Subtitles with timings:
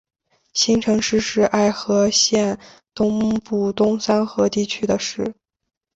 [0.53, 2.57] 新城市是爱知县
[2.95, 5.35] 东部东三河地区的市。